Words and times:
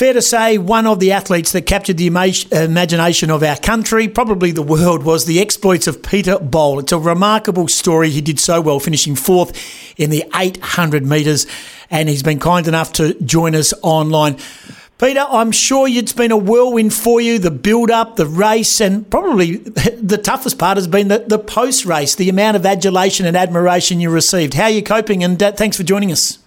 Fair 0.00 0.14
to 0.14 0.22
say, 0.22 0.56
one 0.56 0.86
of 0.86 0.98
the 0.98 1.12
athletes 1.12 1.52
that 1.52 1.66
captured 1.66 1.98
the 1.98 2.06
ima- 2.06 2.32
imagination 2.52 3.30
of 3.30 3.42
our 3.42 3.58
country, 3.58 4.08
probably 4.08 4.50
the 4.50 4.62
world, 4.62 5.02
was 5.02 5.26
the 5.26 5.38
exploits 5.42 5.86
of 5.86 6.02
Peter 6.02 6.38
Bol. 6.38 6.78
It's 6.78 6.92
a 6.92 6.98
remarkable 6.98 7.68
story. 7.68 8.08
He 8.08 8.22
did 8.22 8.40
so 8.40 8.62
well, 8.62 8.80
finishing 8.80 9.14
fourth 9.14 9.52
in 9.98 10.08
the 10.08 10.24
800 10.34 11.04
metres, 11.04 11.46
and 11.90 12.08
he's 12.08 12.22
been 12.22 12.38
kind 12.38 12.66
enough 12.66 12.94
to 12.94 13.12
join 13.20 13.54
us 13.54 13.74
online. 13.82 14.38
Peter, 14.96 15.26
I'm 15.28 15.52
sure 15.52 15.86
it's 15.86 16.14
been 16.14 16.32
a 16.32 16.36
whirlwind 16.38 16.94
for 16.94 17.20
you, 17.20 17.38
the 17.38 17.50
build 17.50 17.90
up, 17.90 18.16
the 18.16 18.24
race, 18.24 18.80
and 18.80 19.10
probably 19.10 19.56
the 19.56 20.16
toughest 20.16 20.58
part 20.58 20.78
has 20.78 20.88
been 20.88 21.08
the, 21.08 21.18
the 21.18 21.38
post 21.38 21.84
race, 21.84 22.14
the 22.14 22.30
amount 22.30 22.56
of 22.56 22.64
adulation 22.64 23.26
and 23.26 23.36
admiration 23.36 24.00
you 24.00 24.08
received. 24.08 24.54
How 24.54 24.64
are 24.64 24.70
you 24.70 24.82
coping? 24.82 25.22
And 25.22 25.42
uh, 25.42 25.52
thanks 25.52 25.76
for 25.76 25.82
joining 25.82 26.10
us. 26.10 26.38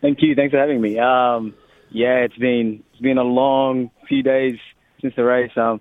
Thank 0.00 0.22
you. 0.22 0.36
Thanks 0.36 0.52
for 0.52 0.58
having 0.58 0.80
me. 0.80 0.96
Um, 0.96 1.54
yeah, 1.90 2.18
it's 2.18 2.36
been 2.36 2.82
it's 2.92 3.02
been 3.02 3.18
a 3.18 3.24
long 3.24 3.90
few 4.08 4.22
days 4.22 4.58
since 5.00 5.14
the 5.16 5.24
race. 5.24 5.52
Um, 5.56 5.80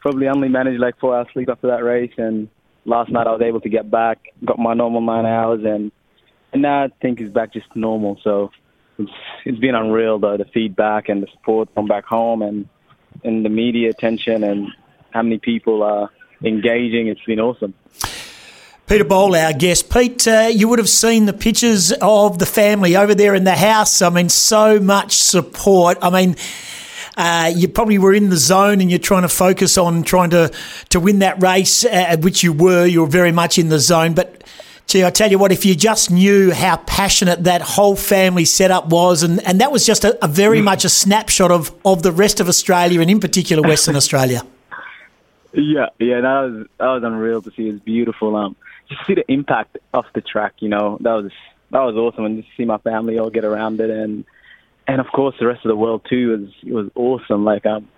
probably 0.00 0.28
only 0.28 0.48
managed 0.48 0.80
like 0.80 0.98
four 0.98 1.16
hours 1.16 1.28
sleep 1.32 1.48
after 1.48 1.68
that 1.68 1.84
race, 1.84 2.12
and 2.16 2.48
last 2.84 3.10
night 3.10 3.26
I 3.26 3.32
was 3.32 3.42
able 3.42 3.60
to 3.60 3.68
get 3.68 3.90
back, 3.90 4.18
got 4.44 4.58
my 4.58 4.74
normal 4.74 5.00
nine 5.00 5.26
hours, 5.26 5.64
and 5.64 5.92
and 6.52 6.62
now 6.62 6.84
I 6.84 6.88
think 7.00 7.20
it's 7.20 7.32
back 7.32 7.52
just 7.52 7.74
normal. 7.74 8.18
So 8.22 8.50
it's 8.98 9.10
it's 9.44 9.58
been 9.58 9.74
unreal 9.74 10.18
though 10.18 10.36
the 10.36 10.44
feedback 10.44 11.08
and 11.08 11.22
the 11.22 11.26
support 11.32 11.68
from 11.74 11.86
back 11.86 12.04
home 12.04 12.42
and 12.42 12.68
and 13.24 13.44
the 13.44 13.50
media 13.50 13.90
attention 13.90 14.44
and 14.44 14.68
how 15.10 15.22
many 15.22 15.38
people 15.38 15.82
are 15.82 16.10
engaging. 16.42 17.08
It's 17.08 17.24
been 17.24 17.40
awesome. 17.40 17.74
Peter 18.90 19.04
Bol, 19.04 19.36
our 19.36 19.52
guest. 19.52 19.88
Pete, 19.88 20.26
uh, 20.26 20.50
you 20.52 20.66
would 20.66 20.80
have 20.80 20.88
seen 20.88 21.26
the 21.26 21.32
pictures 21.32 21.92
of 22.02 22.40
the 22.40 22.44
family 22.44 22.96
over 22.96 23.14
there 23.14 23.36
in 23.36 23.44
the 23.44 23.54
house. 23.54 24.02
I 24.02 24.10
mean, 24.10 24.28
so 24.28 24.80
much 24.80 25.12
support. 25.12 25.96
I 26.02 26.10
mean, 26.10 26.34
uh, 27.16 27.52
you 27.54 27.68
probably 27.68 27.98
were 27.98 28.12
in 28.12 28.30
the 28.30 28.36
zone 28.36 28.80
and 28.80 28.90
you're 28.90 28.98
trying 28.98 29.22
to 29.22 29.28
focus 29.28 29.78
on 29.78 30.02
trying 30.02 30.30
to, 30.30 30.50
to 30.88 30.98
win 30.98 31.20
that 31.20 31.40
race, 31.40 31.84
uh, 31.84 32.16
which 32.18 32.42
you 32.42 32.52
were. 32.52 32.84
You 32.84 33.02
were 33.02 33.06
very 33.06 33.30
much 33.30 33.60
in 33.60 33.68
the 33.68 33.78
zone. 33.78 34.12
But 34.12 34.42
Gee, 34.88 35.04
I 35.04 35.10
tell 35.10 35.30
you 35.30 35.38
what, 35.38 35.52
if 35.52 35.64
you 35.64 35.76
just 35.76 36.10
knew 36.10 36.50
how 36.52 36.78
passionate 36.78 37.44
that 37.44 37.62
whole 37.62 37.94
family 37.94 38.44
setup 38.44 38.88
was, 38.88 39.22
and, 39.22 39.40
and 39.46 39.60
that 39.60 39.70
was 39.70 39.86
just 39.86 40.04
a, 40.04 40.18
a 40.24 40.26
very 40.26 40.58
mm. 40.58 40.64
much 40.64 40.84
a 40.84 40.88
snapshot 40.88 41.52
of, 41.52 41.72
of 41.84 42.02
the 42.02 42.10
rest 42.10 42.40
of 42.40 42.48
Australia 42.48 43.00
and 43.00 43.08
in 43.08 43.20
particular 43.20 43.62
Western 43.62 43.94
Australia. 44.02 44.42
Yeah, 45.52 45.90
yeah, 46.00 46.20
that 46.20 46.40
was 46.42 46.66
that 46.78 46.86
was 46.86 47.02
unreal 47.04 47.40
to 47.42 47.52
see. 47.52 47.68
It's 47.68 47.78
beautiful. 47.84 48.34
Um, 48.34 48.56
see 49.06 49.14
the 49.14 49.24
impact 49.32 49.78
off 49.94 50.06
the 50.14 50.20
track. 50.20 50.54
You 50.58 50.68
know, 50.68 50.98
that 51.00 51.12
was 51.12 51.30
that 51.70 51.80
was 51.80 51.94
awesome, 51.96 52.24
and 52.24 52.42
just 52.42 52.56
see 52.56 52.64
my 52.64 52.78
family 52.78 53.18
all 53.18 53.30
get 53.30 53.44
around 53.44 53.80
it, 53.80 53.90
and 53.90 54.24
and 54.86 55.00
of 55.00 55.06
course 55.14 55.34
the 55.38 55.46
rest 55.46 55.64
of 55.64 55.68
the 55.68 55.76
world 55.76 56.06
too. 56.08 56.30
Was 56.30 56.50
it 56.62 56.72
was 56.72 56.90
awesome. 56.94 57.44
Like 57.44 57.66
um, 57.66 57.88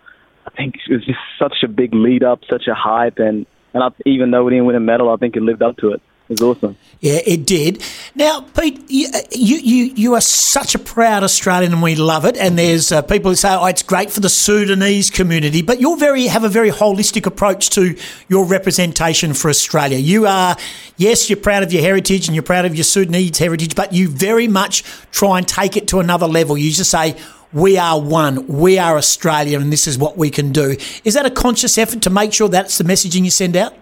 I 0.46 0.50
think 0.50 0.74
it 0.88 0.92
was 0.92 1.04
just 1.04 1.18
such 1.38 1.56
a 1.64 1.68
big 1.68 1.94
lead 1.94 2.24
up, 2.24 2.40
such 2.50 2.66
a 2.68 2.74
hype, 2.74 3.18
and 3.18 3.46
and 3.74 3.82
I, 3.82 3.88
even 4.06 4.30
though 4.30 4.44
we 4.44 4.52
didn't 4.52 4.66
win 4.66 4.76
a 4.76 4.80
medal, 4.80 5.10
I 5.10 5.16
think 5.16 5.36
it 5.36 5.42
lived 5.42 5.62
up 5.62 5.76
to 5.78 5.92
it 5.92 6.02
was 6.32 6.56
awesome. 6.56 6.76
Yeah, 7.00 7.18
it 7.26 7.46
did. 7.46 7.82
Now, 8.14 8.42
Pete, 8.42 8.84
you, 8.88 9.08
you, 9.32 9.92
you 9.96 10.14
are 10.14 10.20
such 10.20 10.76
a 10.76 10.78
proud 10.78 11.24
Australian 11.24 11.72
and 11.72 11.82
we 11.82 11.96
love 11.96 12.24
it. 12.24 12.36
And 12.36 12.56
there's 12.56 12.92
uh, 12.92 13.02
people 13.02 13.32
who 13.32 13.34
say, 13.34 13.52
oh, 13.52 13.66
it's 13.66 13.82
great 13.82 14.10
for 14.10 14.20
the 14.20 14.28
Sudanese 14.28 15.10
community, 15.10 15.62
but 15.62 15.80
you 15.80 15.96
very 15.98 16.26
have 16.26 16.44
a 16.44 16.48
very 16.48 16.70
holistic 16.70 17.26
approach 17.26 17.70
to 17.70 17.96
your 18.28 18.44
representation 18.44 19.34
for 19.34 19.48
Australia. 19.48 19.98
You 19.98 20.26
are, 20.28 20.56
yes, 20.96 21.28
you're 21.28 21.38
proud 21.40 21.64
of 21.64 21.72
your 21.72 21.82
heritage 21.82 22.28
and 22.28 22.36
you're 22.36 22.42
proud 22.44 22.66
of 22.66 22.76
your 22.76 22.84
Sudanese 22.84 23.36
heritage, 23.36 23.74
but 23.74 23.92
you 23.92 24.08
very 24.08 24.46
much 24.46 24.84
try 25.10 25.38
and 25.38 25.48
take 25.48 25.76
it 25.76 25.88
to 25.88 25.98
another 25.98 26.28
level. 26.28 26.56
You 26.56 26.70
just 26.70 26.92
say, 26.92 27.16
we 27.52 27.78
are 27.78 28.00
one, 28.00 28.46
we 28.46 28.78
are 28.78 28.96
Australia, 28.96 29.60
and 29.60 29.72
this 29.72 29.86
is 29.86 29.98
what 29.98 30.16
we 30.16 30.30
can 30.30 30.52
do. 30.52 30.76
Is 31.04 31.14
that 31.14 31.26
a 31.26 31.30
conscious 31.30 31.76
effort 31.76 32.00
to 32.02 32.10
make 32.10 32.32
sure 32.32 32.48
that's 32.48 32.78
the 32.78 32.84
messaging 32.84 33.24
you 33.24 33.30
send 33.30 33.56
out? 33.56 33.74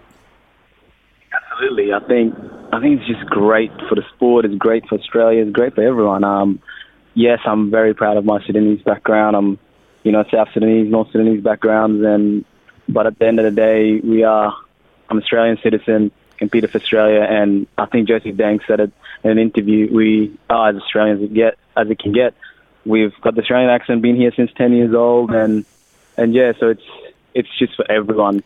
Absolutely. 1.61 1.93
I 1.93 1.99
think 1.99 2.35
I 2.73 2.79
think 2.79 3.01
it's 3.01 3.07
just 3.07 3.29
great 3.29 3.71
for 3.87 3.95
the 3.95 4.03
sport. 4.15 4.45
It's 4.45 4.55
great 4.55 4.87
for 4.87 4.97
Australia. 4.97 5.43
It's 5.43 5.51
great 5.51 5.75
for 5.75 5.83
everyone. 5.83 6.23
Um, 6.23 6.61
yes, 7.13 7.39
I'm 7.45 7.69
very 7.69 7.93
proud 7.93 8.17
of 8.17 8.25
my 8.25 8.43
Sudanese 8.45 8.81
background. 8.81 9.35
I'm, 9.35 9.59
you 10.03 10.11
know, 10.11 10.23
South 10.31 10.49
Sudanese, 10.53 10.89
North 10.89 11.11
Sudanese 11.11 11.43
backgrounds, 11.43 12.03
and 12.03 12.45
but 12.87 13.07
at 13.07 13.19
the 13.19 13.27
end 13.27 13.39
of 13.39 13.45
the 13.45 13.51
day, 13.51 13.99
we 13.99 14.23
are. 14.23 14.55
I'm 15.09 15.17
an 15.17 15.23
Australian 15.23 15.57
citizen, 15.61 16.11
competed 16.37 16.71
for 16.71 16.77
Australia, 16.77 17.19
and 17.21 17.67
I 17.77 17.85
think 17.85 18.07
Joseph 18.07 18.35
Deng 18.37 18.65
said 18.65 18.79
it 18.79 18.91
in 19.23 19.31
an 19.31 19.39
interview. 19.39 19.93
We 19.93 20.37
are 20.49 20.69
as 20.69 20.77
Australians 20.77 21.23
as 21.23 21.29
get 21.29 21.57
as 21.75 21.89
it 21.89 21.99
can 21.99 22.13
get. 22.13 22.33
We've 22.85 23.13
got 23.21 23.35
the 23.35 23.41
Australian 23.41 23.69
accent, 23.69 24.01
been 24.01 24.15
here 24.15 24.31
since 24.35 24.51
10 24.55 24.73
years 24.73 24.95
old, 24.95 25.31
and 25.31 25.65
and 26.17 26.33
yeah, 26.33 26.53
so 26.59 26.69
it's 26.69 26.87
it's 27.33 27.49
just 27.59 27.75
for 27.75 27.89
everyone 27.91 28.41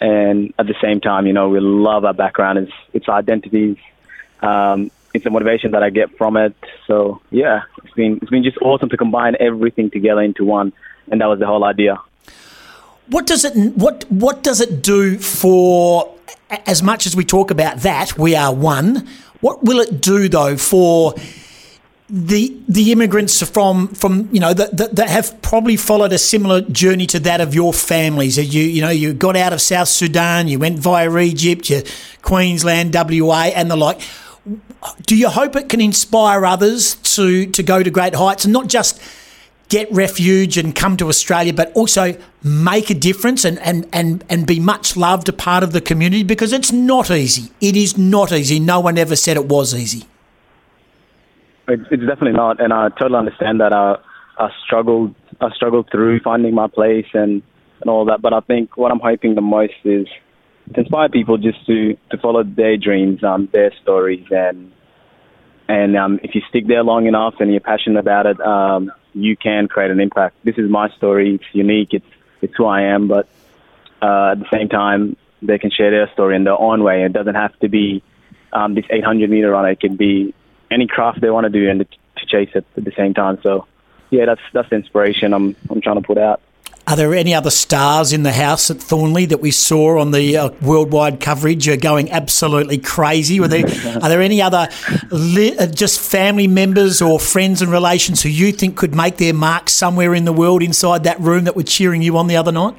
and 0.00 0.52
at 0.58 0.66
the 0.66 0.74
same 0.80 1.00
time, 1.00 1.26
you 1.26 1.32
know, 1.32 1.48
we 1.48 1.60
love 1.60 2.04
our 2.04 2.14
background. 2.14 2.58
It's 2.58 2.72
it's 2.92 3.08
identities. 3.08 3.76
Um, 4.40 4.90
it's 5.14 5.24
the 5.24 5.30
motivation 5.30 5.70
that 5.72 5.82
I 5.82 5.90
get 5.90 6.16
from 6.16 6.36
it. 6.36 6.54
So 6.86 7.20
yeah, 7.30 7.62
it's 7.82 7.94
been 7.94 8.18
it's 8.20 8.30
been 8.30 8.44
just 8.44 8.58
awesome 8.58 8.88
to 8.90 8.96
combine 8.96 9.36
everything 9.40 9.90
together 9.90 10.22
into 10.22 10.44
one, 10.44 10.72
and 11.10 11.20
that 11.20 11.26
was 11.26 11.38
the 11.38 11.46
whole 11.46 11.64
idea. 11.64 12.00
What 13.08 13.26
does 13.26 13.44
it 13.44 13.54
what 13.76 14.04
what 14.10 14.42
does 14.42 14.60
it 14.60 14.82
do 14.82 15.18
for 15.18 16.12
as 16.66 16.82
much 16.82 17.06
as 17.06 17.16
we 17.16 17.24
talk 17.24 17.50
about 17.50 17.78
that 17.78 18.18
we 18.18 18.34
are 18.34 18.54
one? 18.54 19.08
What 19.40 19.64
will 19.64 19.80
it 19.80 20.00
do 20.00 20.28
though 20.28 20.56
for 20.56 21.14
the 22.08 22.56
the 22.68 22.92
immigrants 22.92 23.42
from 23.48 23.88
from 23.88 24.28
you 24.32 24.38
know 24.38 24.54
that, 24.54 24.94
that, 24.94 25.08
have 25.08 25.42
probably 25.42 25.76
followed 25.76 26.12
a 26.12 26.18
similar 26.18 26.60
journey 26.60 27.06
to 27.06 27.18
that 27.20 27.40
of 27.40 27.52
your 27.52 27.72
families. 27.72 28.38
You 28.38 28.62
you 28.62 28.80
know 28.80 28.90
you 28.90 29.12
got 29.12 29.36
out 29.36 29.52
of 29.52 29.60
South 29.60 29.88
Sudan, 29.88 30.46
you 30.46 30.58
went 30.60 30.78
via 30.78 31.14
Egypt, 31.16 31.68
you 31.68 31.82
Queensland, 32.22 32.94
WA, 32.94 33.50
and 33.54 33.70
the 33.70 33.76
like. 33.76 34.00
Do 35.04 35.16
you 35.16 35.28
hope 35.28 35.56
it 35.56 35.68
can 35.68 35.80
inspire 35.80 36.46
others 36.46 36.94
to 37.16 37.46
to 37.46 37.62
go 37.62 37.82
to 37.82 37.90
great 37.90 38.14
heights 38.14 38.44
and 38.44 38.52
not 38.52 38.68
just 38.68 39.02
get 39.68 39.90
refuge 39.90 40.56
and 40.56 40.76
come 40.76 40.96
to 40.98 41.08
Australia, 41.08 41.52
but 41.52 41.72
also 41.72 42.16
make 42.44 42.88
a 42.88 42.94
difference 42.94 43.44
and, 43.44 43.58
and, 43.58 43.84
and, 43.92 44.24
and 44.28 44.46
be 44.46 44.60
much 44.60 44.96
loved, 44.96 45.28
a 45.28 45.32
part 45.32 45.64
of 45.64 45.72
the 45.72 45.80
community? 45.80 46.22
Because 46.22 46.52
it's 46.52 46.70
not 46.70 47.10
easy. 47.10 47.50
It 47.60 47.76
is 47.76 47.98
not 47.98 48.30
easy. 48.30 48.60
No 48.60 48.78
one 48.78 48.96
ever 48.96 49.16
said 49.16 49.36
it 49.36 49.46
was 49.46 49.74
easy. 49.74 50.04
It's, 51.68 51.82
definitely 51.90 52.32
not, 52.32 52.60
and 52.60 52.72
I 52.72 52.88
totally 52.90 53.18
understand 53.18 53.60
that. 53.60 53.72
I, 53.72 53.96
I 54.38 54.50
struggled, 54.64 55.14
I 55.40 55.50
struggled 55.50 55.90
through 55.90 56.20
finding 56.20 56.54
my 56.54 56.68
place 56.68 57.06
and 57.12 57.42
and 57.80 57.90
all 57.90 58.04
that. 58.06 58.22
But 58.22 58.32
I 58.32 58.40
think 58.40 58.76
what 58.76 58.92
I'm 58.92 59.00
hoping 59.00 59.34
the 59.34 59.40
most 59.40 59.74
is 59.84 60.06
to 60.74 60.80
inspire 60.80 61.08
people 61.08 61.38
just 61.38 61.64
to 61.66 61.96
to 62.10 62.18
follow 62.18 62.42
their 62.44 62.76
dreams, 62.76 63.22
um, 63.24 63.48
their 63.52 63.72
stories, 63.82 64.24
and 64.30 64.72
and 65.68 65.96
um, 65.96 66.20
if 66.22 66.34
you 66.34 66.42
stick 66.48 66.66
there 66.66 66.84
long 66.84 67.06
enough 67.06 67.34
and 67.40 67.50
you're 67.50 67.60
passionate 67.60 67.98
about 67.98 68.26
it, 68.26 68.40
um, 68.40 68.92
you 69.14 69.36
can 69.36 69.66
create 69.66 69.90
an 69.90 70.00
impact. 70.00 70.36
This 70.44 70.56
is 70.58 70.70
my 70.70 70.90
story. 70.90 71.34
It's 71.34 71.54
unique. 71.54 71.92
It's 71.92 72.06
it's 72.42 72.54
who 72.56 72.66
I 72.66 72.82
am. 72.82 73.08
But 73.08 73.28
uh, 74.02 74.32
at 74.32 74.38
the 74.38 74.46
same 74.52 74.68
time, 74.68 75.16
they 75.42 75.58
can 75.58 75.70
share 75.70 75.90
their 75.90 76.10
story 76.12 76.36
in 76.36 76.44
their 76.44 76.60
own 76.60 76.84
way. 76.84 77.02
It 77.04 77.12
doesn't 77.12 77.34
have 77.34 77.58
to 77.60 77.68
be 77.68 78.02
um, 78.52 78.74
this 78.74 78.84
800 78.90 79.28
meter 79.30 79.50
run. 79.50 79.66
It 79.66 79.80
can 79.80 79.96
be 79.96 80.34
any 80.70 80.86
craft 80.86 81.20
they 81.20 81.30
want 81.30 81.44
to 81.44 81.50
do 81.50 81.68
and 81.68 81.80
to 81.80 82.26
chase 82.26 82.50
it 82.54 82.64
at 82.76 82.84
the 82.84 82.92
same 82.96 83.14
time. 83.14 83.38
So, 83.42 83.66
yeah, 84.10 84.26
that's 84.26 84.40
that's 84.52 84.70
the 84.70 84.76
inspiration 84.76 85.32
I'm 85.32 85.56
I'm 85.70 85.80
trying 85.80 85.96
to 85.96 86.06
put 86.06 86.18
out. 86.18 86.40
Are 86.88 86.94
there 86.94 87.14
any 87.14 87.34
other 87.34 87.50
stars 87.50 88.12
in 88.12 88.22
the 88.22 88.30
house 88.30 88.70
at 88.70 88.76
Thornlie 88.76 89.28
that 89.30 89.40
we 89.40 89.50
saw 89.50 89.98
on 89.98 90.12
the 90.12 90.36
uh, 90.36 90.50
worldwide 90.62 91.18
coverage 91.18 91.68
uh, 91.68 91.74
going 91.74 92.12
absolutely 92.12 92.78
crazy? 92.78 93.40
Were 93.40 93.48
there 93.48 93.64
are 94.02 94.08
there 94.08 94.22
any 94.22 94.40
other 94.40 94.68
li- 95.10 95.58
uh, 95.58 95.66
just 95.66 95.98
family 95.98 96.46
members 96.46 97.02
or 97.02 97.18
friends 97.18 97.60
and 97.60 97.72
relations 97.72 98.22
who 98.22 98.28
you 98.28 98.52
think 98.52 98.76
could 98.76 98.94
make 98.94 99.16
their 99.16 99.34
mark 99.34 99.68
somewhere 99.68 100.14
in 100.14 100.26
the 100.26 100.32
world 100.32 100.62
inside 100.62 101.02
that 101.04 101.18
room 101.18 101.42
that 101.44 101.56
were 101.56 101.64
cheering 101.64 102.02
you 102.02 102.16
on 102.16 102.28
the 102.28 102.36
other 102.36 102.52
night? 102.52 102.76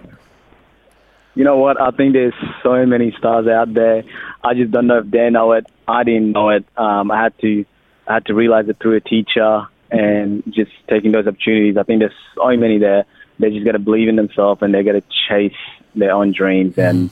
You 1.36 1.44
know 1.44 1.57
what? 1.57 1.80
I 1.80 1.92
think 1.92 2.13
there's 2.13 2.33
so 2.63 2.86
many 2.86 3.13
stars 3.18 3.45
out 3.45 3.74
there. 3.74 4.04
I 4.42 4.54
just 4.54 4.72
don't 4.72 4.88
know 4.88 5.00
if 5.00 5.12
they 5.12 5.30
know 5.30 5.51
it. 5.51 5.68
I 5.86 6.04
didn't 6.04 6.31
know 6.31 6.50
it. 6.50 6.66
Um, 6.78 7.12
I 7.12 7.22
had 7.24 7.38
to 7.40 7.66
I 8.07 8.15
had 8.15 8.25
to 8.27 8.33
realize 8.33 8.68
it 8.69 8.77
through 8.81 8.95
a 8.95 9.01
teacher 9.01 9.68
and 9.92 10.44
just 10.50 10.71
taking 10.89 11.12
those 11.12 11.27
opportunities. 11.27 11.77
I 11.77 11.83
think 11.83 12.00
there's 12.00 12.12
so 12.36 12.56
many 12.57 12.77
there. 12.77 13.06
They 13.39 13.51
just 13.51 13.65
got 13.65 13.74
to 13.74 13.80
believe 13.80 14.09
in 14.09 14.15
themselves 14.15 14.62
and 14.62 14.74
they 14.74 14.83
got 14.83 14.94
to 14.94 15.04
chase 15.30 15.51
their 15.95 16.12
own 16.12 16.31
dreams 16.31 16.75
mm. 16.75 16.89
and 16.89 17.09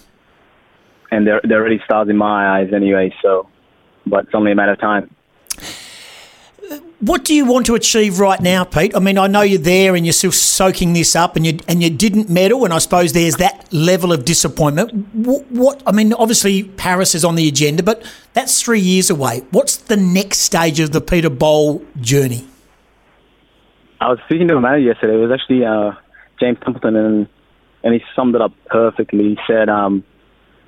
and 1.12 1.25
they're 1.25 1.42
they're 1.44 1.59
already 1.59 1.81
stars 1.86 2.09
in 2.09 2.18
my 2.18 2.59
eyes 2.59 2.74
anyway. 2.74 3.13
So, 3.21 3.47
but 4.06 4.25
it's 4.25 4.36
only 4.36 4.51
a 4.51 4.56
matter 4.56 4.74
of 4.74 4.80
time. 4.80 5.13
What 7.06 7.24
do 7.24 7.36
you 7.36 7.46
want 7.46 7.68
to 7.68 7.75
achieve 7.75 8.18
right 8.18 8.42
now, 8.42 8.63
Pete? 8.63 8.96
I 8.96 9.00
mean, 9.00 9.19
I 9.19 9.28
know 9.28 9.42
you're 9.42 9.60
there 9.60 9.96
and 9.96 10.07
you're 10.07 10.13
still 10.13 10.31
soaking 10.31 10.94
this 10.94 11.16
up, 11.16 11.36
and 11.36 11.46
you 11.46 11.60
and 11.68 11.84
you 11.84 11.92
didn't 11.92 12.31
medal, 12.31 12.66
and 12.66 12.74
I 12.74 12.80
suppose 12.80 13.13
there's 13.13 13.36
that 13.36 13.72
level 13.72 14.12
of 14.12 14.25
disappointment. 14.25 14.92
What, 15.13 15.46
what, 15.52 15.84
I 15.86 15.92
mean, 15.92 16.13
obviously 16.13 16.63
Paris 16.63 17.13
is 17.13 17.24
on 17.24 17.36
the 17.36 17.48
agenda, 17.48 17.84
but 17.84 18.02
that's 18.34 18.60
three 18.60 18.80
years 18.80 19.12
away. 19.12 19.44
What's 19.52 19.78
the 19.78 19.98
next 19.98 20.40
stage 20.40 20.80
of 20.80 20.94
the 20.94 21.02
Peter 21.02 21.30
Bol 21.30 21.86
journey? 22.02 22.48
I 24.02 24.10
was 24.10 24.18
speaking 24.25 24.48
to 24.48 24.57
a 24.57 24.62
manager 24.62 24.88
yesterday. 24.88 25.13
It 25.13 25.28
was 25.28 25.31
actually 25.31 25.63
uh, 25.63 25.92
James 26.40 26.57
Templeton, 26.63 26.96
and 26.96 27.28
and 27.84 27.94
he 27.94 28.02
summed 28.16 28.34
it 28.34 28.42
up 28.42 28.54
perfectly. 28.66 29.36
He 29.36 29.38
said, 29.46 29.69
um, 29.69 30.04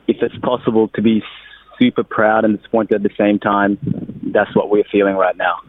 "If 0.07 0.17
it's 0.21 0.37
possible 0.43 0.89
to 0.89 1.01
be 1.01 1.23
super 1.79 2.03
proud 2.03 2.45
and 2.45 2.57
disappointed 2.57 2.93
at 2.93 3.01
the 3.01 3.15
same 3.17 3.39
time, 3.39 3.79
that's 4.31 4.55
what 4.55 4.69
we're 4.69 4.85
feeling 4.91 5.15
right 5.15 5.35
now." 5.35 5.61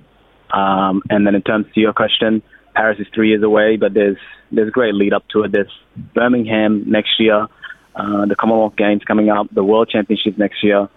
Um, 0.50 1.02
and 1.10 1.26
then 1.26 1.34
in 1.34 1.42
terms 1.42 1.66
to 1.74 1.80
your 1.80 1.92
question, 1.92 2.42
Paris 2.74 2.98
is 3.00 3.06
three 3.14 3.30
years 3.30 3.42
away, 3.42 3.76
but 3.76 3.94
there's 3.94 4.18
there's 4.50 4.68
a 4.68 4.70
great 4.70 4.94
lead 4.94 5.12
up 5.12 5.26
to 5.28 5.42
it. 5.42 5.52
There's 5.52 5.72
Birmingham 6.14 6.90
next 6.90 7.20
year, 7.20 7.48
uh, 7.94 8.26
the 8.26 8.36
Commonwealth 8.36 8.76
Games 8.76 9.02
coming 9.04 9.28
up, 9.28 9.48
the 9.52 9.64
World 9.64 9.88
Championships 9.90 10.38
next 10.38 10.62
year. 10.62 10.88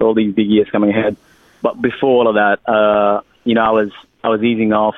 All 0.00 0.14
these 0.14 0.34
big 0.34 0.48
years 0.48 0.68
coming 0.70 0.90
ahead. 0.90 1.16
But 1.62 1.80
before 1.80 2.10
all 2.10 2.28
of 2.28 2.34
that, 2.34 2.68
uh, 2.68 3.22
you 3.44 3.54
know, 3.54 3.62
I 3.62 3.70
was 3.70 3.90
I 4.22 4.28
was 4.28 4.42
easing 4.42 4.72
off 4.72 4.96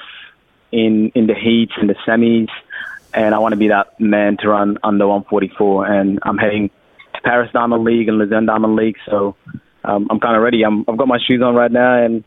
in 0.73 1.11
in 1.15 1.27
the 1.27 1.35
heats 1.35 1.73
and 1.77 1.89
the 1.89 1.95
semis, 2.07 2.51
and 3.15 3.35
I 3.35 3.39
want 3.39 3.53
to 3.53 3.57
be 3.57 3.69
that 3.69 3.99
man 4.01 4.37
to 4.39 4.49
run 4.49 4.79
under 4.83 5.07
144. 5.07 5.87
And 5.87 6.19
I'm 6.23 6.39
heading 6.39 6.71
to 7.15 7.21
Paris 7.23 7.51
Diamond 7.53 7.85
League 7.85 8.09
and 8.09 8.19
Lausanne 8.19 8.47
Diamond 8.47 8.77
League, 8.77 8.97
so 9.07 9.37
um, 9.85 10.07
I'm 10.11 10.21
kind 10.21 10.37
of 10.37 10.43
ready. 10.43 10.65
I'm, 10.65 10.85
I've 10.89 10.97
got 10.97 11.09
my 11.09 11.19
shoes 11.19 11.43
on 11.43 11.55
right 11.55 11.71
now, 11.71 12.03
and 12.05 12.25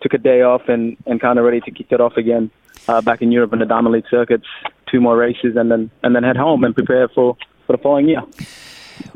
took 0.00 0.14
a 0.14 0.18
day 0.18 0.42
off 0.42 0.68
and 0.68 0.96
and 1.06 1.20
kind 1.20 1.38
of 1.38 1.44
ready 1.44 1.60
to 1.60 1.70
kick 1.70 1.88
it 1.90 2.00
off 2.00 2.16
again 2.16 2.50
uh, 2.88 3.00
back 3.00 3.22
in 3.22 3.32
Europe 3.32 3.52
in 3.52 3.58
the 3.58 3.66
Diamond 3.66 3.94
League 3.94 4.08
circuits. 4.10 4.46
Two 4.90 5.00
more 5.00 5.16
races, 5.16 5.56
and 5.56 5.70
then 5.70 5.90
and 6.02 6.14
then 6.14 6.22
head 6.22 6.36
home 6.36 6.64
and 6.64 6.74
prepare 6.74 7.08
for 7.08 7.36
for 7.66 7.76
the 7.76 7.82
following 7.82 8.08
year. 8.08 8.22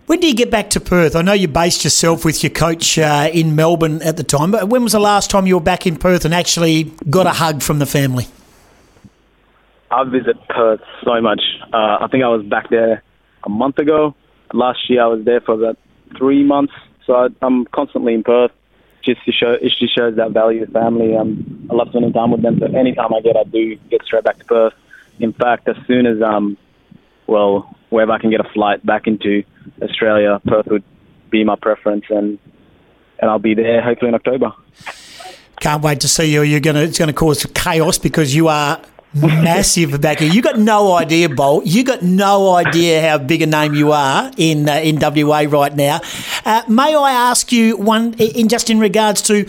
When 0.06 0.18
do 0.18 0.26
you 0.26 0.34
get 0.34 0.50
back 0.50 0.70
to 0.70 0.80
Perth? 0.80 1.14
I 1.14 1.22
know 1.22 1.32
you 1.32 1.46
based 1.46 1.84
yourself 1.84 2.24
with 2.24 2.42
your 2.42 2.50
coach 2.50 2.98
uh, 2.98 3.30
in 3.32 3.54
Melbourne 3.54 4.02
at 4.02 4.16
the 4.16 4.24
time, 4.24 4.50
but 4.50 4.68
when 4.68 4.82
was 4.82 4.92
the 4.92 5.00
last 5.00 5.30
time 5.30 5.46
you 5.46 5.54
were 5.54 5.60
back 5.62 5.86
in 5.86 5.96
Perth 5.96 6.24
and 6.24 6.34
actually 6.34 6.92
got 7.08 7.26
a 7.26 7.30
hug 7.30 7.62
from 7.62 7.78
the 7.78 7.86
family? 7.86 8.26
I 9.90 10.04
visit 10.04 10.36
Perth 10.48 10.80
so 11.04 11.20
much. 11.20 11.40
Uh, 11.72 11.98
I 12.00 12.08
think 12.10 12.24
I 12.24 12.28
was 12.28 12.44
back 12.44 12.70
there 12.70 13.02
a 13.44 13.48
month 13.48 13.78
ago. 13.78 14.14
Last 14.52 14.90
year 14.90 15.02
I 15.02 15.06
was 15.06 15.24
there 15.24 15.40
for 15.40 15.54
about 15.54 15.78
three 16.18 16.44
months, 16.44 16.72
so 17.06 17.14
I, 17.14 17.28
I'm 17.42 17.66
constantly 17.66 18.14
in 18.14 18.22
Perth. 18.22 18.50
Just 19.02 19.24
to 19.24 19.32
show, 19.32 19.52
it 19.52 19.72
just 19.78 19.96
shows 19.96 20.16
that 20.16 20.32
value 20.32 20.62
of 20.62 20.70
family. 20.70 21.16
Um, 21.16 21.68
I 21.70 21.74
love 21.74 21.88
spending 21.88 22.12
time 22.12 22.30
with 22.30 22.42
them. 22.42 22.58
So 22.58 22.66
anytime 22.66 23.14
I 23.14 23.20
get, 23.20 23.36
I 23.36 23.44
do 23.44 23.76
get 23.90 24.02
straight 24.04 24.24
back 24.24 24.38
to 24.38 24.44
Perth. 24.44 24.74
In 25.18 25.32
fact, 25.32 25.68
as 25.68 25.76
soon 25.86 26.06
as 26.06 26.20
um, 26.22 26.56
well, 27.26 27.74
wherever 27.90 28.12
I 28.12 28.18
can 28.18 28.30
get 28.30 28.40
a 28.40 28.48
flight 28.52 28.84
back 28.84 29.06
into 29.06 29.42
Australia, 29.82 30.40
Perth 30.46 30.66
would 30.66 30.84
be 31.30 31.44
my 31.44 31.56
preference, 31.56 32.04
and 32.10 32.38
and 33.18 33.30
I'll 33.30 33.38
be 33.38 33.54
there 33.54 33.82
hopefully 33.82 34.08
in 34.08 34.14
October. 34.14 34.52
Can't 35.60 35.82
wait 35.82 36.00
to 36.00 36.08
see 36.08 36.32
you. 36.32 36.42
You're 36.42 36.60
gonna 36.60 36.80
it's 36.80 36.98
gonna 36.98 37.12
cause 37.12 37.46
chaos 37.54 37.98
because 37.98 38.34
you 38.34 38.48
are 38.48 38.80
massive 39.14 40.00
back. 40.00 40.20
You 40.20 40.42
got 40.42 40.58
no 40.58 40.94
idea, 40.94 41.28
Bolt. 41.28 41.66
You 41.66 41.84
got 41.84 42.02
no 42.02 42.54
idea 42.54 43.08
how 43.08 43.18
big 43.18 43.42
a 43.42 43.46
name 43.46 43.74
you 43.74 43.92
are 43.92 44.30
in 44.36 44.68
uh, 44.68 44.74
in 44.74 44.98
WA 45.00 45.44
right 45.48 45.74
now. 45.74 46.00
Uh, 46.44 46.62
may 46.68 46.94
I 46.94 47.12
ask 47.12 47.52
you 47.52 47.76
one 47.76 48.14
in 48.14 48.48
just 48.48 48.70
in 48.70 48.78
regards 48.78 49.22
to 49.22 49.46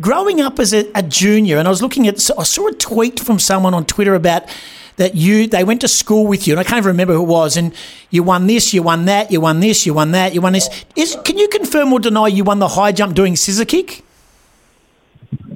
growing 0.00 0.40
up 0.40 0.58
as 0.58 0.72
a, 0.72 0.90
a 0.94 1.02
junior? 1.02 1.58
And 1.58 1.68
I 1.68 1.70
was 1.70 1.82
looking 1.82 2.08
at 2.08 2.14
I 2.38 2.44
saw 2.44 2.68
a 2.68 2.72
tweet 2.72 3.20
from 3.20 3.38
someone 3.38 3.74
on 3.74 3.84
Twitter 3.84 4.14
about 4.14 4.44
that 4.96 5.14
you 5.14 5.46
they 5.46 5.64
went 5.64 5.80
to 5.82 5.88
school 5.88 6.26
with 6.26 6.46
you, 6.46 6.54
and 6.54 6.60
I 6.60 6.64
can't 6.64 6.78
even 6.78 6.88
remember 6.88 7.14
who 7.14 7.22
it 7.22 7.28
was. 7.28 7.56
And 7.56 7.74
you 8.10 8.22
won 8.22 8.46
this, 8.46 8.72
you 8.72 8.82
won 8.82 9.04
that, 9.06 9.30
you 9.30 9.40
won 9.40 9.60
this, 9.60 9.86
you 9.86 9.94
won 9.94 10.12
that, 10.12 10.34
you 10.34 10.40
won 10.40 10.52
this. 10.54 10.68
Is 10.96 11.16
can 11.24 11.38
you 11.38 11.48
confirm 11.48 11.92
or 11.92 12.00
deny 12.00 12.28
you 12.28 12.44
won 12.44 12.58
the 12.58 12.68
high 12.68 12.92
jump 12.92 13.14
doing 13.14 13.36
scissor 13.36 13.64
kick? 13.64 14.04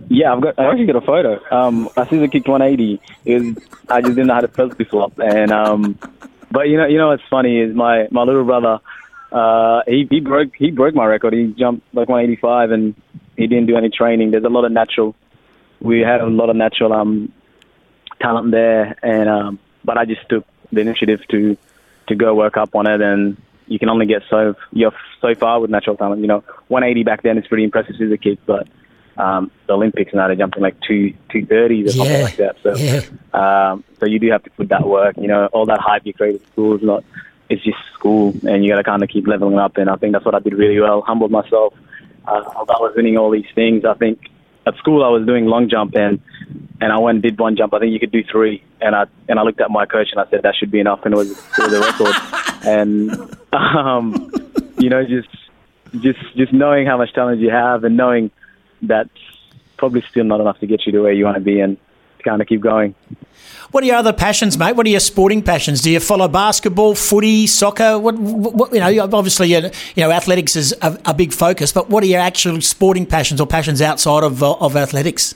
Yeah, 0.08 0.32
I've 0.32 0.40
got. 0.40 0.58
I 0.58 0.70
actually 0.70 0.86
got 0.86 0.96
a 0.96 1.00
photo. 1.00 1.40
Um, 1.50 1.88
I 1.96 2.08
see 2.08 2.18
the 2.18 2.28
kicked 2.28 2.48
180. 2.48 3.00
It 3.24 3.42
was. 3.42 3.64
I 3.88 4.00
just 4.00 4.14
didn't 4.14 4.28
know 4.28 4.34
how 4.34 4.40
to 4.40 4.48
flip 4.48 4.76
flop, 4.88 5.18
and 5.18 5.50
um, 5.50 5.98
but 6.50 6.68
you 6.68 6.76
know, 6.76 6.86
you 6.86 6.98
know 6.98 7.08
what's 7.08 7.22
funny 7.28 7.58
is 7.58 7.74
my 7.74 8.06
my 8.10 8.22
little 8.22 8.44
brother. 8.44 8.78
Uh, 9.32 9.82
he 9.86 10.06
he 10.08 10.20
broke 10.20 10.54
he 10.56 10.70
broke 10.70 10.94
my 10.94 11.06
record. 11.06 11.34
He 11.34 11.52
jumped 11.58 11.86
like 11.92 12.08
185, 12.08 12.70
and 12.70 12.94
he 13.36 13.46
didn't 13.46 13.66
do 13.66 13.76
any 13.76 13.90
training. 13.90 14.30
There's 14.30 14.44
a 14.44 14.48
lot 14.48 14.64
of 14.64 14.72
natural. 14.72 15.16
We 15.80 16.00
had 16.00 16.20
a 16.20 16.26
lot 16.26 16.50
of 16.50 16.56
natural 16.56 16.92
um 16.92 17.32
talent 18.20 18.52
there, 18.52 18.96
and 19.02 19.28
um, 19.28 19.58
but 19.84 19.98
I 19.98 20.04
just 20.04 20.28
took 20.28 20.46
the 20.72 20.80
initiative 20.80 21.20
to 21.30 21.56
to 22.08 22.14
go 22.14 22.34
work 22.34 22.56
up 22.56 22.76
on 22.76 22.86
it, 22.86 23.00
and 23.00 23.36
you 23.66 23.80
can 23.80 23.88
only 23.88 24.06
get 24.06 24.22
so 24.30 24.54
you're 24.72 24.94
so 25.20 25.34
far 25.34 25.60
with 25.60 25.70
natural 25.70 25.96
talent. 25.96 26.20
You 26.20 26.28
know, 26.28 26.44
180 26.68 27.02
back 27.02 27.22
then 27.22 27.38
is 27.38 27.46
pretty 27.48 27.64
impressive 27.64 27.96
as 28.00 28.12
a 28.12 28.16
kid, 28.16 28.38
but 28.46 28.68
um, 29.18 29.50
the 29.66 29.72
Olympics 29.74 30.12
now 30.12 30.26
they're 30.26 30.36
jumping 30.36 30.62
like 30.62 30.76
two 30.86 31.14
two 31.30 31.46
thirties 31.46 31.88
or 31.88 31.98
something 31.98 32.22
like 32.22 32.36
that. 32.36 32.56
So 32.62 32.76
yeah. 32.76 33.02
um, 33.72 33.84
so 33.98 34.06
you 34.06 34.18
do 34.18 34.30
have 34.30 34.42
to 34.44 34.50
put 34.50 34.68
that 34.68 34.86
work. 34.86 35.16
You 35.16 35.28
know, 35.28 35.46
all 35.46 35.66
that 35.66 35.80
hype 35.80 36.04
you 36.04 36.12
create 36.12 36.36
at 36.36 36.46
school 36.48 36.76
is 36.76 36.82
not. 36.82 37.04
It's 37.48 37.62
just 37.62 37.78
school, 37.94 38.34
and 38.46 38.64
you 38.64 38.72
got 38.72 38.76
to 38.76 38.84
kind 38.84 39.02
of 39.02 39.08
keep 39.08 39.26
leveling 39.26 39.56
up. 39.58 39.76
And 39.76 39.88
I 39.88 39.96
think 39.96 40.12
that's 40.12 40.24
what 40.24 40.34
I 40.34 40.40
did 40.40 40.54
really 40.54 40.80
well. 40.80 41.02
Humbled 41.02 41.30
myself. 41.30 41.74
Uh, 42.26 42.42
I 42.44 42.80
was 42.80 42.94
winning 42.96 43.16
all 43.16 43.30
these 43.30 43.46
things. 43.54 43.84
I 43.84 43.94
think 43.94 44.30
at 44.66 44.76
school 44.78 45.04
I 45.04 45.08
was 45.08 45.24
doing 45.24 45.46
long 45.46 45.70
jump 45.70 45.94
and 45.94 46.20
and 46.80 46.92
I 46.92 46.98
went 46.98 47.16
and 47.16 47.22
did 47.22 47.38
one 47.38 47.56
jump. 47.56 47.72
I 47.72 47.78
think 47.78 47.92
you 47.92 48.00
could 48.00 48.12
do 48.12 48.22
three, 48.24 48.62
and 48.80 48.94
I 48.94 49.06
and 49.28 49.38
I 49.38 49.42
looked 49.42 49.60
at 49.60 49.70
my 49.70 49.86
coach 49.86 50.08
and 50.12 50.20
I 50.20 50.28
said 50.30 50.42
that 50.42 50.54
should 50.56 50.70
be 50.70 50.80
enough, 50.80 51.00
and 51.04 51.14
it 51.14 51.16
was, 51.16 51.30
it 51.30 51.58
was 51.58 51.72
a 51.72 51.80
record. 51.80 52.14
and 52.66 53.36
um, 53.52 54.30
you 54.78 54.90
know, 54.90 55.04
just 55.04 55.28
just 56.00 56.18
just 56.36 56.52
knowing 56.52 56.86
how 56.86 56.98
much 56.98 57.12
talent 57.14 57.40
you 57.40 57.50
have 57.50 57.84
and 57.84 57.96
knowing 57.96 58.30
that's 58.82 59.10
probably 59.76 60.02
still 60.10 60.24
not 60.24 60.40
enough 60.40 60.58
to 60.60 60.66
get 60.66 60.86
you 60.86 60.92
to 60.92 61.00
where 61.00 61.12
you 61.12 61.24
want 61.24 61.36
to 61.36 61.40
be, 61.40 61.60
and 61.60 61.76
to 62.18 62.22
kind 62.22 62.40
of 62.40 62.48
keep 62.48 62.60
going. 62.60 62.94
What 63.70 63.82
are 63.84 63.86
your 63.86 63.96
other 63.96 64.12
passions, 64.12 64.56
mate? 64.56 64.76
What 64.76 64.86
are 64.86 64.90
your 64.90 65.00
sporting 65.00 65.42
passions? 65.42 65.82
Do 65.82 65.90
you 65.90 66.00
follow 66.00 66.28
basketball, 66.28 66.94
footy, 66.94 67.46
soccer? 67.46 67.98
What, 67.98 68.16
what 68.18 68.72
you 68.72 68.80
know? 68.80 69.08
Obviously, 69.12 69.48
you 69.48 69.70
know, 69.96 70.10
athletics 70.10 70.56
is 70.56 70.74
a, 70.82 70.98
a, 71.04 71.14
big 71.14 71.32
focus. 71.32 71.72
But 71.72 71.90
what 71.90 72.02
are 72.04 72.06
your 72.06 72.20
actual 72.20 72.60
sporting 72.60 73.06
passions 73.06 73.40
or 73.40 73.46
passions 73.46 73.82
outside 73.82 74.22
of 74.22 74.42
uh, 74.42 74.54
of 74.54 74.76
athletics? 74.76 75.34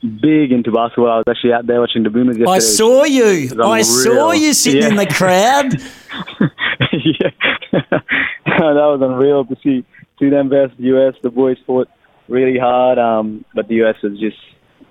Big 0.00 0.52
into 0.52 0.70
basketball. 0.70 1.10
I 1.10 1.16
was 1.16 1.24
actually 1.28 1.54
out 1.54 1.66
there 1.66 1.80
watching 1.80 2.04
the 2.04 2.10
Boomers 2.10 2.36
yesterday. 2.36 2.52
I 2.52 2.58
saw 2.60 3.04
you. 3.04 3.50
I 3.60 3.82
saw 3.82 4.30
you 4.30 4.52
sitting 4.52 4.82
yeah. 4.82 4.88
in 4.88 4.96
the 4.96 5.06
crowd. 5.06 5.72
yeah, 6.92 7.30
that 7.72 8.74
was 8.74 9.00
unreal 9.02 9.44
to 9.46 9.56
see 9.62 9.84
see 10.20 10.28
them 10.28 10.50
versus 10.50 10.76
the 10.78 10.96
US. 10.96 11.14
The 11.22 11.30
boys 11.30 11.56
fought 11.66 11.88
really 12.28 12.58
hard, 12.58 12.98
um, 12.98 13.44
but 13.54 13.68
the 13.68 13.82
US 13.84 13.96
is 14.02 14.18
just 14.18 14.38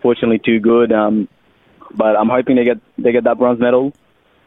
fortunately 0.01 0.39
too 0.39 0.59
good. 0.59 0.91
Um, 0.91 1.27
but 1.93 2.15
I'm 2.15 2.29
hoping 2.29 2.55
they 2.55 2.65
get 2.65 2.79
they 2.97 3.11
get 3.11 3.23
that 3.23 3.37
bronze 3.37 3.59
medal. 3.59 3.93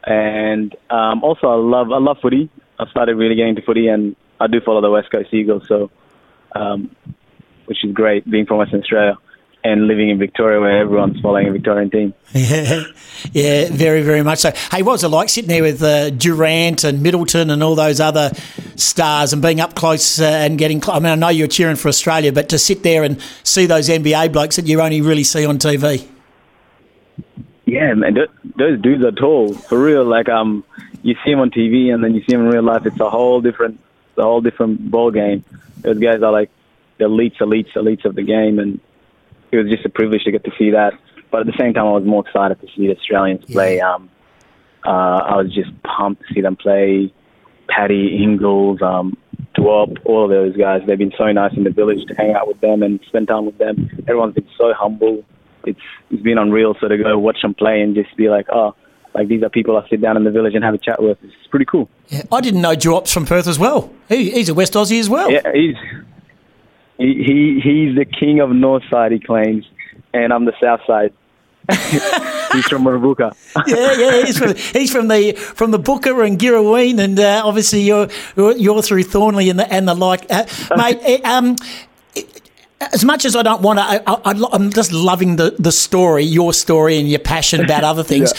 And 0.03 0.75
um, 0.89 1.23
also, 1.23 1.47
I 1.47 1.55
love 1.55 1.91
I 1.91 1.99
love 1.99 2.17
footy. 2.21 2.49
I 2.79 2.89
started 2.89 3.15
really 3.15 3.35
getting 3.35 3.49
into 3.49 3.61
footy, 3.61 3.87
and 3.87 4.15
I 4.39 4.47
do 4.47 4.59
follow 4.61 4.81
the 4.81 4.89
West 4.89 5.11
Coast 5.11 5.33
Eagles, 5.33 5.63
so 5.67 5.91
um, 6.55 6.95
which 7.65 7.83
is 7.83 7.93
great 7.93 8.29
being 8.29 8.45
from 8.45 8.57
Western 8.57 8.81
Australia 8.81 9.17
and 9.63 9.87
living 9.87 10.09
in 10.09 10.17
Victoria 10.17 10.59
where 10.59 10.77
everyone's 10.77 11.19
following 11.21 11.47
a 11.47 11.51
Victorian 11.51 11.89
team. 11.89 12.13
Yeah, 12.33 12.83
yeah, 13.31 13.67
very, 13.71 14.01
very 14.01 14.23
much 14.23 14.39
so. 14.39 14.51
Hey, 14.71 14.81
what 14.81 14.93
was 14.93 15.03
it 15.03 15.09
like 15.09 15.29
sitting 15.29 15.49
there 15.49 15.61
with 15.61 15.81
uh, 15.83 16.09
Durant 16.09 16.83
and 16.83 17.03
Middleton 17.03 17.49
and 17.49 17.61
all 17.61 17.75
those 17.75 17.99
other 17.99 18.31
stars 18.75 19.33
and 19.33 19.41
being 19.41 19.59
up 19.59 19.75
close 19.75 20.19
uh, 20.19 20.25
and 20.25 20.57
getting? 20.57 20.81
Cl- 20.81 20.97
I 20.97 20.99
mean, 20.99 21.11
I 21.11 21.15
know 21.15 21.29
you're 21.29 21.47
cheering 21.47 21.75
for 21.75 21.87
Australia, 21.89 22.31
but 22.31 22.49
to 22.49 22.57
sit 22.57 22.83
there 22.83 23.03
and 23.03 23.21
see 23.43 23.65
those 23.65 23.89
NBA 23.89 24.31
blokes 24.33 24.55
that 24.55 24.65
you 24.67 24.81
only 24.81 25.01
really 25.01 25.23
see 25.23 25.45
on 25.45 25.57
TV. 25.57 26.07
Yeah, 27.65 27.93
man, 27.93 28.17
those 28.57 28.81
dudes 28.81 29.03
are 29.05 29.11
tall 29.11 29.53
for 29.53 29.81
real. 29.81 30.03
Like, 30.03 30.27
um, 30.27 30.63
you 31.03 31.15
see 31.23 31.31
them 31.31 31.39
on 31.39 31.51
TV 31.51 31.93
and 31.93 32.03
then 32.03 32.15
you 32.15 32.21
see 32.21 32.35
them 32.35 32.41
in 32.41 32.47
real 32.47 32.63
life. 32.63 32.85
It's 32.85 32.99
a 32.99 33.09
whole 33.09 33.41
different, 33.41 33.79
a 34.17 34.23
whole 34.23 34.41
different 34.41 34.89
ball 34.89 35.11
game. 35.11 35.43
Those 35.81 35.99
guys 35.99 36.21
are 36.21 36.31
like 36.31 36.49
the 36.97 37.05
elites, 37.05 37.37
elites, 37.37 37.73
elites 37.73 38.05
of 38.05 38.15
the 38.15 38.23
game, 38.23 38.59
and 38.59 38.79
it 39.51 39.57
was 39.57 39.69
just 39.69 39.85
a 39.85 39.89
privilege 39.89 40.23
to 40.23 40.31
get 40.31 40.43
to 40.45 40.51
see 40.57 40.71
that. 40.71 40.93
But 41.29 41.41
at 41.41 41.45
the 41.47 41.57
same 41.57 41.73
time, 41.73 41.85
I 41.85 41.91
was 41.91 42.05
more 42.05 42.25
excited 42.25 42.59
to 42.61 42.67
see 42.75 42.87
the 42.87 42.97
Australians 42.97 43.45
play. 43.45 43.79
Um, 43.79 44.09
uh, 44.85 44.89
I 44.89 45.35
was 45.37 45.53
just 45.53 45.71
pumped 45.83 46.23
to 46.27 46.33
see 46.33 46.41
them 46.41 46.55
play. 46.55 47.13
Paddy, 47.69 48.21
Ingles, 48.21 48.81
um, 48.81 49.17
Duop, 49.57 49.97
all 50.05 50.25
of 50.25 50.29
those 50.29 50.57
guys. 50.57 50.81
They've 50.85 50.97
been 50.97 51.13
so 51.17 51.31
nice 51.31 51.53
in 51.55 51.63
the 51.63 51.69
village 51.69 52.05
to 52.07 52.15
hang 52.15 52.33
out 52.33 52.47
with 52.47 52.59
them 52.59 52.83
and 52.83 52.99
spend 53.07 53.29
time 53.29 53.45
with 53.45 53.57
them. 53.57 53.89
Everyone's 54.07 54.33
been 54.33 54.47
so 54.57 54.73
humble 54.73 55.23
it's 55.65 55.79
it's 56.09 56.21
been 56.21 56.37
unreal. 56.37 56.75
So 56.79 56.87
to 56.87 56.97
go 56.97 57.17
watch 57.17 57.41
them 57.41 57.53
play 57.53 57.81
and 57.81 57.95
just 57.95 58.15
be 58.15 58.29
like, 58.29 58.47
oh, 58.51 58.75
like 59.13 59.27
these 59.27 59.43
are 59.43 59.49
people 59.49 59.77
I 59.77 59.87
sit 59.89 60.01
down 60.01 60.17
in 60.17 60.23
the 60.23 60.31
village 60.31 60.55
and 60.55 60.63
have 60.63 60.73
a 60.73 60.77
chat 60.77 61.01
with. 61.01 61.17
It's 61.23 61.47
pretty 61.49 61.65
cool. 61.65 61.89
Yeah, 62.07 62.23
I 62.31 62.41
didn't 62.41 62.61
know 62.61 62.75
Duop's 62.75 63.13
from 63.13 63.25
Perth 63.25 63.47
as 63.47 63.59
well. 63.59 63.91
He, 64.09 64.31
he's 64.31 64.49
a 64.49 64.53
West 64.53 64.73
Aussie 64.73 64.99
as 64.99 65.09
well. 65.09 65.31
Yeah, 65.31 65.51
he's 65.53 65.75
he, 67.01 67.23
he 67.23 67.59
he's 67.63 67.95
the 67.95 68.05
king 68.05 68.39
of 68.39 68.51
North 68.51 68.83
Side. 68.89 69.11
He 69.11 69.19
claims, 69.19 69.65
and 70.13 70.31
I'm 70.31 70.45
the 70.45 70.53
South 70.61 70.81
Side. 70.85 71.13
he's 71.71 72.67
from 72.67 72.83
Mirrabooka. 72.83 73.33
yeah, 73.67 73.93
yeah, 73.93 74.25
he's 74.25 74.37
from 74.37 74.55
he's 74.55 74.91
from 74.91 75.07
the 75.07 75.33
from 75.33 75.71
the 75.71 75.79
Booker 75.79 76.23
and 76.23 76.37
Girrawheen, 76.37 76.99
and 76.99 77.19
uh, 77.19 77.41
obviously 77.43 77.81
you're 77.81 78.07
you're 78.35 78.81
through 78.81 79.03
Thornlie 79.03 79.49
and 79.49 79.59
the 79.59 79.71
and 79.71 79.87
the 79.87 79.95
like, 79.95 80.25
uh, 80.29 80.45
mate. 80.75 81.21
Um, 81.31 81.55
as 82.81 83.05
much 83.05 83.25
as 83.25 83.35
I 83.35 83.43
don't 83.43 83.61
want 83.61 83.77
to, 83.77 83.83
I, 83.83 84.55
am 84.55 84.71
just 84.71 84.91
loving 84.91 85.35
the, 85.35 85.55
the 85.59 85.71
story, 85.71 86.23
your 86.23 86.51
story, 86.51 86.97
and 86.97 87.07
your 87.07 87.19
passion 87.19 87.63
about 87.63 87.83
other 87.83 88.03
things. 88.11 88.33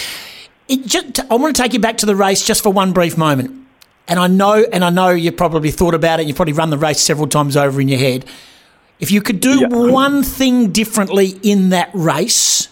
yeah. 0.69 0.77
it 0.77 0.87
just, 0.87 1.21
I 1.31 1.37
want 1.37 1.55
to 1.55 1.63
take 1.63 1.73
you 1.73 1.79
back 1.79 1.99
to 1.99 2.07
the 2.07 2.17
race 2.17 2.45
just 2.45 2.63
for 2.63 2.73
one 2.73 2.93
brief 2.93 3.17
moment. 3.17 3.67
And 4.09 4.19
I 4.19 4.27
know, 4.27 4.65
and 4.73 4.85
I 4.85 4.91
know 4.91 5.11
you 5.11 5.31
probably 5.31 5.71
thought 5.71 5.95
about 5.95 6.19
it. 6.19 6.27
You've 6.27 6.35
probably 6.35 6.55
run 6.55 6.71
the 6.71 6.79
race 6.79 7.01
several 7.01 7.29
times 7.29 7.57
over 7.57 7.81
in 7.81 7.87
your 7.87 8.01
head. 8.01 8.25
If 9.03 9.11
you 9.11 9.21
could 9.21 9.41
do 9.41 9.59
yeah. 9.59 9.67
one 9.67 10.23
thing 10.23 10.71
differently 10.71 11.35
in 11.43 11.71
that 11.71 11.91
race 11.93 12.69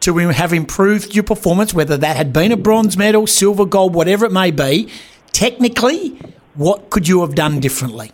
to 0.00 0.18
have 0.18 0.52
improved 0.52 1.14
your 1.14 1.22
performance, 1.22 1.72
whether 1.72 1.96
that 1.96 2.16
had 2.16 2.32
been 2.32 2.50
a 2.50 2.56
bronze 2.56 2.96
medal, 2.96 3.28
silver, 3.28 3.64
gold, 3.64 3.94
whatever 3.94 4.26
it 4.26 4.32
may 4.32 4.50
be, 4.50 4.90
technically, 5.30 6.18
what 6.54 6.90
could 6.90 7.06
you 7.06 7.20
have 7.20 7.36
done 7.36 7.60
differently? 7.60 8.10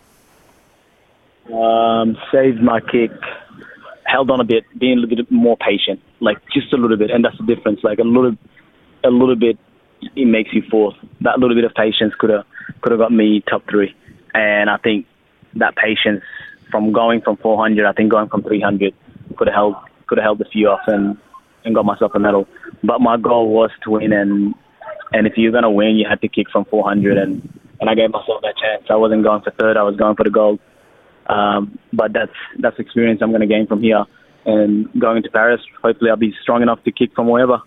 Um, 1.51 2.15
saved 2.31 2.61
my 2.61 2.81
kick, 2.81 3.09
held 4.05 4.29
on 4.29 4.39
a 4.39 4.43
bit, 4.43 4.65
being 4.77 4.99
a 4.99 5.01
little 5.01 5.15
bit 5.15 5.31
more 5.31 5.57
patient, 5.57 5.99
like 6.19 6.37
just 6.53 6.71
a 6.71 6.77
little 6.77 6.97
bit, 6.97 7.09
and 7.09 7.25
that's 7.25 7.37
the 7.39 7.47
difference. 7.47 7.79
Like 7.83 7.97
a 7.97 8.03
little, 8.03 8.37
a 9.03 9.09
little 9.09 9.35
bit, 9.35 9.57
it 10.15 10.27
makes 10.27 10.53
you 10.53 10.61
fourth. 10.69 10.97
That 11.21 11.39
little 11.39 11.55
bit 11.55 11.63
of 11.63 11.73
patience 11.73 12.13
could 12.19 12.29
have 12.29 12.45
could 12.81 12.91
have 12.91 12.99
got 12.99 13.11
me 13.11 13.43
top 13.49 13.63
three, 13.67 13.95
and 14.35 14.69
I 14.69 14.77
think 14.77 15.07
that 15.55 15.75
patience 15.75 16.21
from 16.69 16.91
going 16.91 17.21
from 17.21 17.37
400, 17.37 17.85
I 17.85 17.93
think 17.93 18.11
going 18.11 18.29
from 18.29 18.43
300 18.43 18.93
could 19.37 19.47
have 19.47 19.55
held 19.55 19.75
could 20.07 20.17
have 20.17 20.25
held 20.25 20.41
a 20.41 20.49
few 20.49 20.69
off 20.69 20.81
and 20.87 21.17
and 21.63 21.73
got 21.73 21.85
myself 21.85 22.11
a 22.15 22.19
medal. 22.19 22.47
But 22.83 23.01
my 23.01 23.17
goal 23.17 23.49
was 23.49 23.71
to 23.83 23.91
win, 23.91 24.13
and 24.13 24.53
and 25.13 25.27
if 25.27 25.33
you're 25.37 25.51
gonna 25.51 25.71
win, 25.71 25.95
you 25.95 26.07
had 26.07 26.21
to 26.21 26.27
kick 26.27 26.49
from 26.51 26.65
400, 26.65 27.17
and 27.17 27.59
and 27.79 27.89
I 27.89 27.95
gave 27.95 28.11
myself 28.11 28.41
that 28.43 28.55
chance. 28.57 28.85
I 28.89 28.95
wasn't 28.95 29.23
going 29.23 29.41
for 29.41 29.51
third; 29.51 29.77
I 29.77 29.83
was 29.83 29.95
going 29.95 30.15
for 30.15 30.23
the 30.23 30.29
gold. 30.29 30.59
Um, 31.27 31.79
but 31.91 32.13
that's 32.13 32.35
that's 32.59 32.79
experience 32.79 33.21
I'm 33.21 33.31
going 33.31 33.41
to 33.41 33.47
gain 33.47 33.67
from 33.67 33.81
here. 33.81 34.05
And 34.45 34.87
going 34.99 35.23
to 35.23 35.29
Paris, 35.29 35.61
hopefully 35.81 36.11
I'll 36.11 36.17
be 36.17 36.35
strong 36.41 36.61
enough 36.61 36.83
to 36.83 36.91
kick 36.91 37.15
from 37.15 37.27
wherever. 37.27 37.61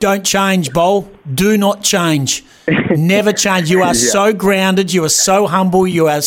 Don't 0.00 0.24
change, 0.24 0.72
Bol. 0.72 1.10
Do 1.32 1.56
not 1.56 1.82
change. 1.82 2.44
Never 2.90 3.32
change. 3.44 3.70
You 3.70 3.80
are 3.80 3.94
yeah. 3.94 4.10
so 4.10 4.32
grounded. 4.32 4.92
You 4.92 5.04
are 5.04 5.08
so 5.08 5.46
humble. 5.46 5.86
You 5.86 6.08
are 6.08 6.20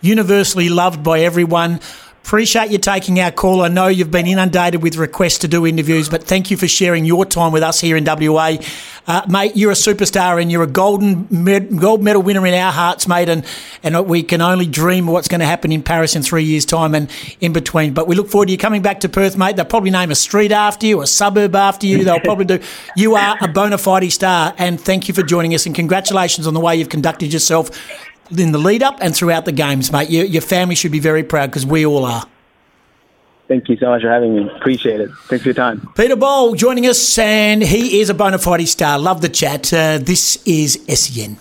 universally 0.00 0.68
loved 0.68 1.02
by 1.02 1.20
everyone. 1.20 1.80
Appreciate 2.24 2.70
you 2.70 2.78
taking 2.78 3.20
our 3.20 3.30
call. 3.30 3.60
I 3.60 3.68
know 3.68 3.88
you've 3.88 4.10
been 4.10 4.26
inundated 4.26 4.82
with 4.82 4.96
requests 4.96 5.40
to 5.40 5.48
do 5.48 5.66
interviews, 5.66 6.08
but 6.08 6.24
thank 6.24 6.50
you 6.50 6.56
for 6.56 6.66
sharing 6.66 7.04
your 7.04 7.26
time 7.26 7.52
with 7.52 7.62
us 7.62 7.80
here 7.80 7.98
in 7.98 8.04
WA. 8.04 8.56
Uh, 9.06 9.26
mate, 9.28 9.52
you're 9.56 9.72
a 9.72 9.74
superstar 9.74 10.40
and 10.40 10.50
you're 10.50 10.62
a 10.62 10.66
golden 10.66 11.26
med- 11.30 11.78
gold 11.78 12.02
medal 12.02 12.22
winner 12.22 12.46
in 12.46 12.54
our 12.54 12.72
hearts, 12.72 13.06
mate. 13.06 13.28
And, 13.28 13.44
and 13.82 14.06
we 14.06 14.22
can 14.22 14.40
only 14.40 14.64
dream 14.64 15.06
what's 15.06 15.28
going 15.28 15.40
to 15.40 15.46
happen 15.46 15.70
in 15.70 15.82
Paris 15.82 16.16
in 16.16 16.22
three 16.22 16.44
years' 16.44 16.64
time 16.64 16.94
and 16.94 17.10
in 17.42 17.52
between. 17.52 17.92
But 17.92 18.08
we 18.08 18.16
look 18.16 18.30
forward 18.30 18.46
to 18.46 18.52
you 18.52 18.58
coming 18.58 18.80
back 18.80 19.00
to 19.00 19.08
Perth, 19.10 19.36
mate. 19.36 19.56
They'll 19.56 19.66
probably 19.66 19.90
name 19.90 20.10
a 20.10 20.14
street 20.14 20.50
after 20.50 20.86
you, 20.86 21.02
a 21.02 21.06
suburb 21.06 21.54
after 21.54 21.86
you. 21.86 22.04
They'll 22.04 22.20
probably 22.20 22.46
do. 22.46 22.58
You 22.96 23.16
are 23.16 23.36
a 23.40 23.48
bona 23.48 23.76
fide 23.76 24.10
star. 24.12 24.54
And 24.56 24.80
thank 24.80 25.08
you 25.08 25.14
for 25.14 25.22
joining 25.22 25.54
us. 25.54 25.66
And 25.66 25.74
congratulations 25.74 26.46
on 26.46 26.54
the 26.54 26.60
way 26.60 26.76
you've 26.76 26.88
conducted 26.88 27.32
yourself 27.34 27.70
in 28.30 28.52
the 28.52 28.58
lead 28.58 28.82
up 28.82 28.98
and 29.00 29.14
throughout 29.14 29.44
the 29.44 29.52
games, 29.52 29.92
mate. 29.92 30.10
Your, 30.10 30.24
your 30.24 30.42
family 30.42 30.74
should 30.74 30.92
be 30.92 31.00
very 31.00 31.22
proud 31.22 31.50
because 31.50 31.66
we 31.66 31.84
all 31.84 32.04
are. 32.04 32.24
Thank 33.46 33.68
you 33.68 33.76
so 33.76 33.90
much 33.90 34.02
for 34.02 34.08
having 34.08 34.34
me. 34.34 34.50
Appreciate 34.56 35.00
it. 35.00 35.10
Thanks 35.28 35.42
for 35.42 35.48
your 35.48 35.54
time. 35.54 35.88
Peter 35.94 36.16
Bol 36.16 36.54
joining 36.54 36.86
us, 36.86 37.18
and 37.18 37.62
he 37.62 38.00
is 38.00 38.08
a 38.08 38.14
bona 38.14 38.38
fide 38.38 38.66
star. 38.68 38.98
Love 38.98 39.20
the 39.20 39.28
chat. 39.28 39.72
Uh, 39.72 39.98
this 39.98 40.42
is 40.46 40.80
SEN. 40.88 41.36